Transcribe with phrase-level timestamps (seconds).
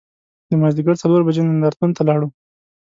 [0.49, 2.27] د مازدیګر څلور بجې نندار تون ته لاړو.